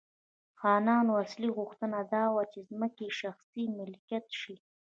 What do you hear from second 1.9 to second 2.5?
دا وه